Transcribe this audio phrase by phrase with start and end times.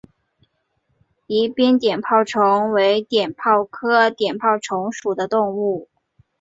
[1.27, 5.89] 宜宾碘泡虫为碘泡科碘泡虫属的动物。